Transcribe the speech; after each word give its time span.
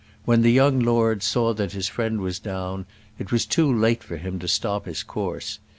When 0.25 0.41
the 0.41 0.49
young 0.51 0.79
lord 0.79 1.21
saw 1.21 1.53
that 1.53 1.73
his 1.73 1.87
friend 1.87 2.21
was 2.21 2.39
down 2.39 2.87
it 3.19 3.31
was 3.31 3.45
too 3.45 3.71
late 3.71 4.01
for 4.01 4.17
him 4.17 4.39
to 4.39 4.47
stop 4.47 4.87
his 4.87 5.03
course. 5.03 5.59